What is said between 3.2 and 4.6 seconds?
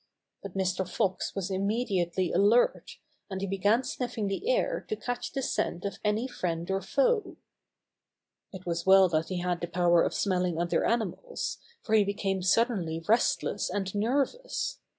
and he began sniffing the